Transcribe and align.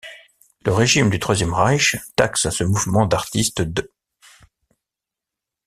Le 0.65 0.73
régime 0.73 1.11
du 1.11 1.19
Troisième 1.19 1.53
Reich 1.53 1.95
taxe 2.15 2.49
ce 2.49 2.63
mouvement 2.63 3.05
d'artistes 3.05 3.61
d'. 3.61 3.87